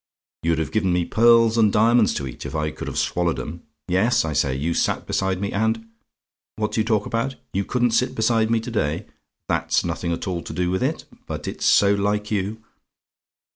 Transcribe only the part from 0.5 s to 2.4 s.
have given me pearls and diamonds to